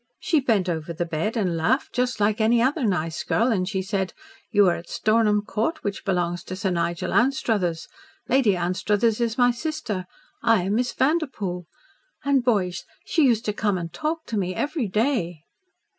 [0.19, 3.83] "She bent over the bed and laughed just like any other nice girl and she
[3.83, 4.15] said,
[4.49, 7.87] 'You are at Stornham Court, which belongs to Sir Nigel Anstruthers.
[8.27, 10.07] Lady Anstruthers is my sister.
[10.41, 11.67] I am Miss Vanderpoel.'
[12.23, 15.43] And, boys, she used to come and talk to me every day."